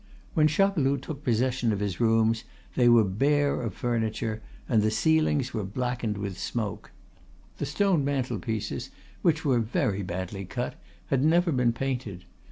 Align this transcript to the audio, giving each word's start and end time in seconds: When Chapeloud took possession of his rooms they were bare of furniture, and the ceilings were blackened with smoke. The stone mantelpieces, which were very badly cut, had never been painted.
When 0.33 0.47
Chapeloud 0.47 1.03
took 1.03 1.23
possession 1.23 1.71
of 1.71 1.79
his 1.79 1.99
rooms 1.99 2.43
they 2.75 2.89
were 2.89 3.03
bare 3.03 3.61
of 3.61 3.75
furniture, 3.75 4.41
and 4.67 4.81
the 4.81 4.89
ceilings 4.89 5.53
were 5.53 5.63
blackened 5.63 6.17
with 6.17 6.39
smoke. 6.39 6.89
The 7.59 7.67
stone 7.67 8.03
mantelpieces, 8.03 8.89
which 9.21 9.45
were 9.45 9.59
very 9.59 10.01
badly 10.01 10.43
cut, 10.45 10.73
had 11.09 11.23
never 11.23 11.51
been 11.51 11.71
painted. 11.71 12.25